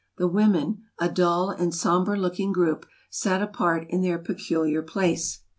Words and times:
The 0.17 0.27
women, 0.27 0.85
a 0.99 1.09
dull 1.09 1.51
and 1.51 1.75
somber 1.75 2.17
looking 2.17 2.51
group, 2.51 2.87
sat 3.11 3.39
apart 3.43 3.85
in 3.91 4.01
their 4.01 4.17
peculiar 4.17 4.81
place. 4.81 5.43